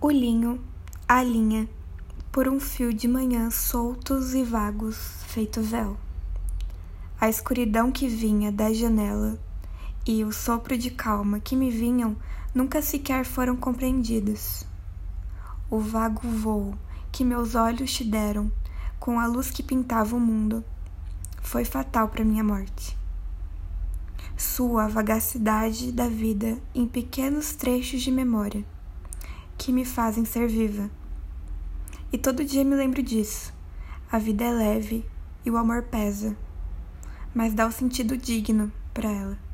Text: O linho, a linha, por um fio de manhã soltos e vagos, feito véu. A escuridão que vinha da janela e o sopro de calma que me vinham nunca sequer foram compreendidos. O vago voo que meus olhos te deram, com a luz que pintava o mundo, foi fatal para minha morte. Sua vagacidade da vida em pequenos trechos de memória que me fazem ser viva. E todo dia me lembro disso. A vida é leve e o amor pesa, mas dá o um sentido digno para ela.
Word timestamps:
O 0.00 0.12
linho, 0.12 0.60
a 1.08 1.24
linha, 1.24 1.68
por 2.30 2.46
um 2.46 2.60
fio 2.60 2.94
de 2.94 3.08
manhã 3.08 3.50
soltos 3.50 4.32
e 4.32 4.44
vagos, 4.44 4.96
feito 5.26 5.60
véu. 5.60 5.96
A 7.20 7.28
escuridão 7.28 7.90
que 7.90 8.06
vinha 8.06 8.52
da 8.52 8.72
janela 8.72 9.36
e 10.06 10.22
o 10.22 10.30
sopro 10.30 10.78
de 10.78 10.92
calma 10.92 11.40
que 11.40 11.56
me 11.56 11.68
vinham 11.68 12.16
nunca 12.54 12.80
sequer 12.80 13.24
foram 13.24 13.56
compreendidos. 13.56 14.64
O 15.68 15.80
vago 15.80 16.28
voo 16.28 16.78
que 17.10 17.24
meus 17.24 17.56
olhos 17.56 17.92
te 17.92 18.04
deram, 18.04 18.52
com 19.00 19.18
a 19.18 19.26
luz 19.26 19.50
que 19.50 19.64
pintava 19.64 20.14
o 20.14 20.20
mundo, 20.20 20.64
foi 21.42 21.64
fatal 21.64 22.08
para 22.08 22.24
minha 22.24 22.44
morte. 22.44 22.96
Sua 24.36 24.86
vagacidade 24.86 25.90
da 25.90 26.08
vida 26.08 26.56
em 26.72 26.86
pequenos 26.86 27.56
trechos 27.56 28.00
de 28.00 28.12
memória 28.12 28.64
que 29.68 29.72
me 29.72 29.84
fazem 29.84 30.24
ser 30.24 30.48
viva. 30.48 30.90
E 32.10 32.16
todo 32.16 32.42
dia 32.42 32.64
me 32.64 32.74
lembro 32.74 33.02
disso. 33.02 33.52
A 34.10 34.18
vida 34.18 34.42
é 34.44 34.50
leve 34.50 35.04
e 35.44 35.50
o 35.50 35.58
amor 35.58 35.82
pesa, 35.82 36.34
mas 37.34 37.52
dá 37.52 37.66
o 37.66 37.68
um 37.68 37.70
sentido 37.70 38.16
digno 38.16 38.72
para 38.94 39.10
ela. 39.10 39.47